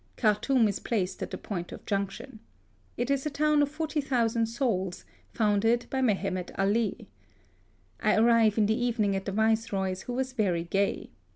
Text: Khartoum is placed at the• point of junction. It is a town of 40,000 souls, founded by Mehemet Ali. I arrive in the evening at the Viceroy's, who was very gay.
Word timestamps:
Khartoum 0.17 0.67
is 0.67 0.79
placed 0.79 1.21
at 1.21 1.29
the• 1.29 1.37
point 1.43 1.71
of 1.71 1.85
junction. 1.85 2.39
It 2.97 3.11
is 3.11 3.27
a 3.27 3.29
town 3.29 3.61
of 3.61 3.69
40,000 3.69 4.47
souls, 4.47 5.05
founded 5.31 5.85
by 5.91 6.01
Mehemet 6.01 6.49
Ali. 6.57 7.07
I 7.99 8.15
arrive 8.15 8.57
in 8.57 8.65
the 8.65 8.83
evening 8.83 9.15
at 9.15 9.25
the 9.25 9.31
Viceroy's, 9.31 10.01
who 10.01 10.13
was 10.13 10.33
very 10.33 10.63
gay. 10.63 11.11